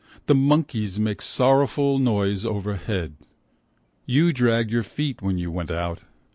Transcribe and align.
The 0.25 0.33
monkeys 0.33 0.99
make 0.99 1.21
sorrowful 1.21 1.99
noise 1.99 2.43
overhead. 2.43 3.17
You 4.07 4.33
dragged 4.33 4.71
your 4.71 4.81
feet 4.81 5.21
when 5.21 5.37
you 5.37 5.51
went 5.51 5.69
out. 5.69 6.01